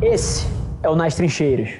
[0.00, 0.46] Esse
[0.84, 1.70] é o Nas Trincheiras.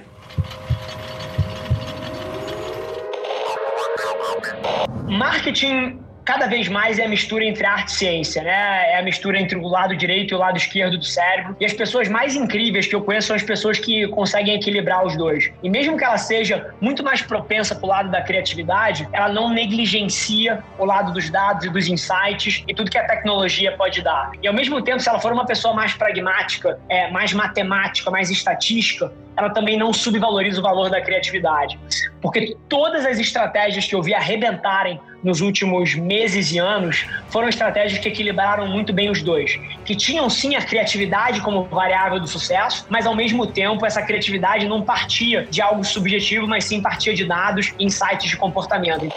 [5.08, 8.92] Marketing cada vez mais é a mistura entre arte e ciência, né?
[8.92, 11.56] É a mistura entre o lado direito e o lado esquerdo do cérebro.
[11.58, 15.16] E as pessoas mais incríveis que eu conheço são as pessoas que conseguem equilibrar os
[15.16, 15.50] dois.
[15.62, 19.48] E mesmo que ela seja muito mais propensa para o lado da criatividade, ela não
[19.48, 24.30] negligencia o lado dos dados e dos insights e tudo que a tecnologia pode dar.
[24.42, 28.28] E ao mesmo tempo, se ela for uma pessoa mais pragmática, é, mais matemática, mais
[28.28, 31.78] estatística, ela também não subvaloriza o valor da criatividade.
[32.20, 38.00] Porque todas as estratégias que eu vi arrebentarem nos últimos meses e anos foram estratégias
[38.00, 39.58] que equilibraram muito bem os dois.
[39.84, 44.66] Que tinham sim a criatividade como variável do sucesso, mas ao mesmo tempo essa criatividade
[44.66, 49.08] não partia de algo subjetivo, mas sim partia de dados, insights de comportamento.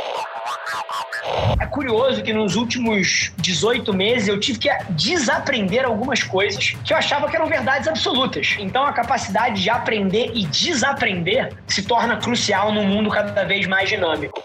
[1.60, 6.98] É curioso que nos últimos 18 meses eu tive que desaprender algumas coisas que eu
[6.98, 8.56] achava que eram verdades absolutas.
[8.60, 13.90] Então a capacidade de aprender e desaprender se torna crucial num mundo cada vez mais
[13.90, 14.42] dinâmico.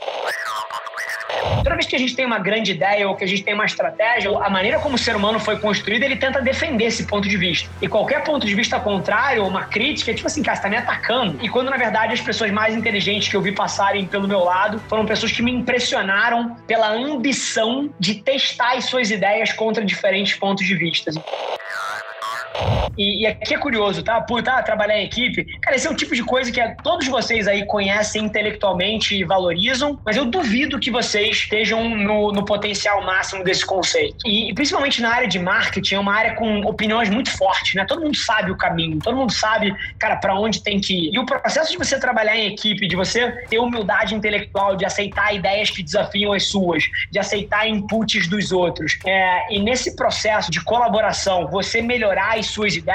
[1.62, 3.64] Toda vez que a gente tem uma grande ideia ou que a gente tem uma
[3.64, 7.36] estratégia, a maneira como o ser humano foi construído, ele tenta defender esse ponto de
[7.36, 7.68] vista.
[7.80, 10.76] E qualquer ponto de vista contrário, uma crítica, é tipo assim, cara, você tá me
[10.76, 11.38] atacando.
[11.42, 14.82] E quando, na verdade, as pessoas mais inteligentes que eu vi passarem pelo meu lado
[14.88, 20.64] foram pessoas que me impressionaram pela ambição de testar as suas ideias contra diferentes pontos
[20.64, 21.10] de vista.
[22.96, 24.20] E, e, aqui é curioso, tá?
[24.20, 27.46] Por tá, trabalhar em equipe, cara, esse é o tipo de coisa que todos vocês
[27.46, 33.44] aí conhecem intelectualmente e valorizam, mas eu duvido que vocês estejam no, no potencial máximo
[33.44, 34.16] desse conceito.
[34.26, 37.84] E, principalmente na área de marketing, é uma área com opiniões muito fortes, né?
[37.86, 41.14] Todo mundo sabe o caminho, todo mundo sabe, cara, para onde tem que ir.
[41.14, 45.34] E o processo de você trabalhar em equipe, de você ter humildade intelectual, de aceitar
[45.34, 48.98] ideias que desafiam as suas, de aceitar inputs dos outros.
[49.04, 52.85] É, e nesse processo de colaboração, você melhorar as suas ideias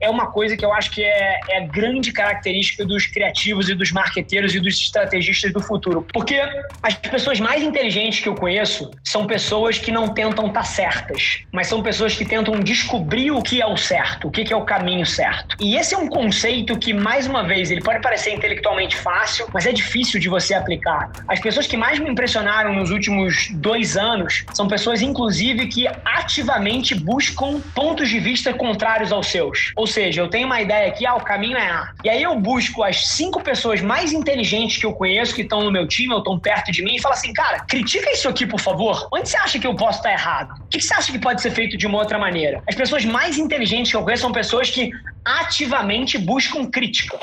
[0.00, 3.92] é uma coisa que eu acho que é, é grande característica dos criativos e dos
[3.92, 6.06] marqueteiros e dos estrategistas do futuro.
[6.12, 6.40] Porque
[6.82, 11.40] as pessoas mais inteligentes que eu conheço são pessoas que não tentam estar tá certas,
[11.52, 14.64] mas são pessoas que tentam descobrir o que é o certo, o que é o
[14.64, 15.56] caminho certo.
[15.60, 19.66] E esse é um conceito que, mais uma vez, ele pode parecer intelectualmente fácil, mas
[19.66, 21.10] é difícil de você aplicar.
[21.28, 26.94] As pessoas que mais me impressionaram nos últimos dois anos são pessoas, inclusive, que ativamente
[26.94, 29.72] buscam pontos de vista contrários aos seus.
[29.74, 31.92] Ou seja, eu tenho uma ideia aqui, ah, o caminho é A.
[32.04, 35.72] E aí eu busco as cinco pessoas mais inteligentes que eu conheço, que estão no
[35.72, 38.60] meu time, ou estão perto de mim, e falo assim, cara, critica isso aqui, por
[38.60, 39.08] favor.
[39.12, 40.54] Onde você acha que eu posso estar errado?
[40.60, 42.62] O que você acha que pode ser feito de uma outra maneira?
[42.68, 44.90] As pessoas mais inteligentes que eu conheço são pessoas que
[45.24, 47.18] ativamente buscam crítica.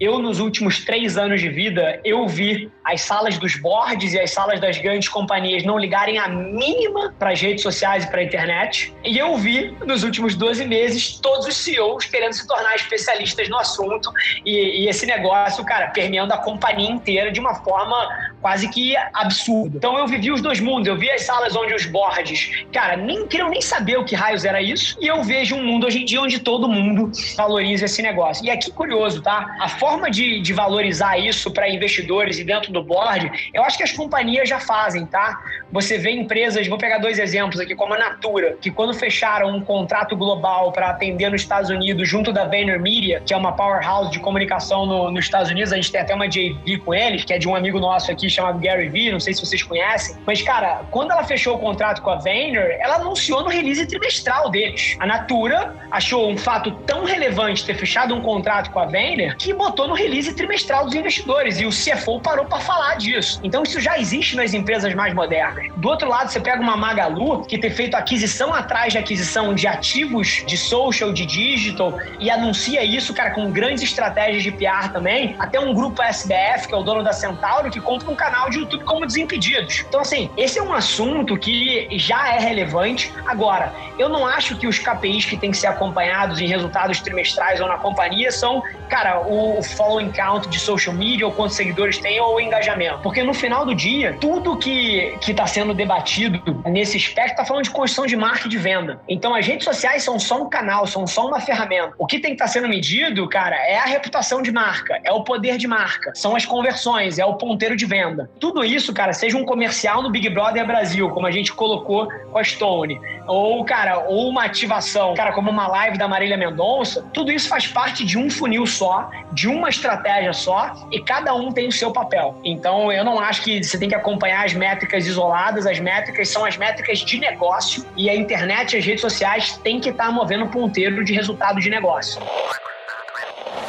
[0.00, 4.30] Eu, nos últimos três anos de vida, eu vi as salas dos boards e as
[4.30, 8.24] salas das grandes companhias não ligarem a mínima para as redes sociais e para a
[8.24, 8.94] internet.
[9.04, 13.56] E eu vi, nos últimos 12 meses, todos os CEOs querendo se tornar especialistas no
[13.56, 14.12] assunto
[14.44, 17.96] e, e esse negócio, cara, permeando a companhia inteira de uma forma
[18.42, 19.76] quase que absurda.
[19.76, 20.88] Então eu vivi os dois mundos.
[20.88, 24.44] Eu vi as salas onde os boards, cara, nem queriam nem saber o que raios
[24.44, 24.98] era isso.
[25.00, 28.44] E eu vejo um mundo hoje em dia onde todo mundo valoriza esse negócio.
[28.44, 29.56] E aqui curioso, tá?
[29.60, 33.82] A forma de, de valorizar isso para investidores e dentro do board, eu acho que
[33.82, 35.42] as companhias já fazem, tá?
[35.70, 39.60] Você vê empresas, vou pegar dois exemplos aqui, como a Natura, que quando fecharam um
[39.60, 44.20] contrato global para atender nos Estados Unidos junto da VaynerMedia, que é uma powerhouse de
[44.20, 47.38] comunicação no, nos Estados Unidos, a gente tem até uma JV com eles, que é
[47.38, 50.82] de um amigo nosso aqui chamado Gary Vee, não sei se vocês conhecem, mas cara,
[50.90, 54.96] quando ela fechou o contrato com a Vayner, ela anunciou no release trimestral deles.
[54.98, 59.52] A Natura achou um fato tão relevante ter fechado um contrato com a Vayner que
[59.52, 63.40] botou no release trimestral dos investidores e o CFO parou para falar disso.
[63.42, 65.68] Então isso já existe nas empresas mais modernas.
[65.76, 69.66] Do outro lado, você pega uma Magalu que tem feito aquisição atrás de aquisição de
[69.66, 75.36] ativos de social, de digital e anuncia isso, cara, com grandes estratégias de PR também.
[75.38, 78.58] Até um grupo SBF, que é o dono da Centauro, que compra um canal de
[78.58, 79.84] YouTube como Desimpedidos.
[79.88, 83.12] Então, assim, esse é um assunto que já é relevante.
[83.26, 87.60] Agora, eu não acho que os KPIs que têm que ser acompanhados em resultados trimestrais
[87.60, 92.20] ou na companhia são, cara, o following count de social media ou quantos seguidores tem
[92.20, 92.98] ou o engajamento.
[93.02, 97.70] Porque no final do dia, tudo que está sendo debatido nesse aspecto está falando de
[97.70, 99.00] construção de marca e de venda.
[99.08, 101.94] Então, as redes sociais são só um canal, são só uma ferramenta.
[101.98, 105.12] O que tem que estar tá sendo medido, cara, é a reputação de marca, é
[105.12, 108.30] o poder de marca, são as conversões, é o ponteiro de venda.
[108.38, 112.38] Tudo isso, cara, seja um comercial no Big Brother Brasil, como a gente colocou com
[112.38, 117.30] a Stone, ou, cara, ou uma ativação, cara, como uma live da Marília Mendonça, tudo
[117.30, 121.68] isso faz parte de um funil só, de uma estratégia só, e cada um tem
[121.68, 122.38] o seu papel.
[122.44, 125.66] Então, eu não acho que você tem que acompanhar as métricas isoladas.
[125.66, 129.80] As métricas são as métricas de negócio e a internet e as redes sociais têm
[129.80, 132.20] que estar movendo ponteiro de resultado de negócio.